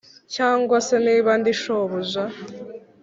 Cyangwa 0.35 0.77
se 0.87 0.95
niba 1.05 1.31
ndi 1.39 1.51
shobuja 1.61 2.23